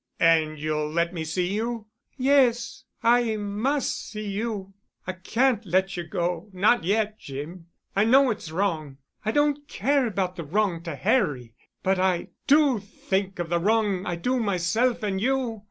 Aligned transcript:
"And 0.19 0.57
you'll 0.57 0.89
let 0.89 1.13
me 1.13 1.23
see 1.23 1.53
you?" 1.53 1.85
"Yes. 2.17 2.85
I 3.03 3.35
must 3.35 4.09
see 4.09 4.27
you. 4.27 4.73
I 5.05 5.13
can't 5.13 5.63
let 5.63 5.95
you 5.95 6.01
go—not 6.03 6.83
yet, 6.83 7.19
Jim. 7.19 7.67
I 7.95 8.05
know 8.05 8.31
it's 8.31 8.49
wrong. 8.49 8.97
I 9.23 9.29
don't 9.29 9.67
care 9.67 10.07
about 10.07 10.37
the 10.37 10.43
wrong 10.43 10.81
to 10.85 10.95
Harry, 10.95 11.53
but 11.83 11.99
I 11.99 12.29
do 12.47 12.79
think 12.79 13.37
of 13.37 13.49
the 13.49 13.59
wrong 13.59 14.03
I 14.07 14.15
do 14.15 14.39
myself 14.39 15.03
and 15.03 15.21
you. 15.21 15.59